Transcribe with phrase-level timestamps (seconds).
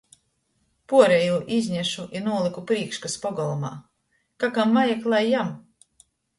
[0.93, 3.73] Puorejū iznešu i nūlyku prīškys pogolmā.
[4.43, 5.57] Ka kam vajag, lai jem.